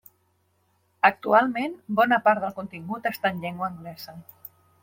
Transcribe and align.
Actualment, 1.09 1.75
bona 2.01 2.19
part 2.29 2.43
del 2.47 2.57
contingut 2.63 3.09
està 3.13 3.33
en 3.35 3.41
llengua 3.45 3.73
anglesa. 3.73 4.21